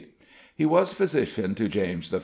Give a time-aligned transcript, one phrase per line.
[0.55, 2.19] He was physician to James I.